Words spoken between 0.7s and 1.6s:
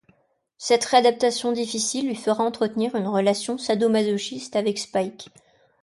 réadaptation